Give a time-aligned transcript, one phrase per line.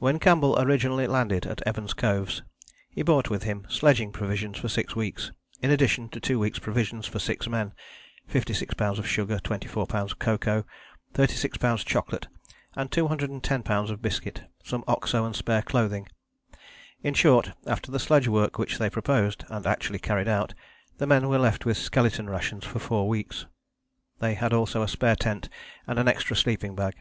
[0.00, 2.42] When Campbell originally landed at Evans Coves
[2.90, 5.30] he brought with him sledging provisions for six weeks,
[5.62, 7.72] in addition to two weeks' provisions for six men,
[8.26, 9.04] 56 lbs.
[9.04, 10.18] sugar, 24 lbs.
[10.18, 10.64] cocoa,
[11.14, 11.84] 36 lbs.
[11.86, 12.26] chocolate
[12.74, 13.90] and 210 lbs.
[13.90, 16.08] of biscuit, some Oxo and spare clothing.
[17.04, 20.54] In short, after the sledge work which they proposed, and actually carried out,
[20.98, 23.46] the men were left with skeleton rations for four weeks.
[24.18, 25.48] They had also a spare tent
[25.86, 26.94] and an extra sleeping bag.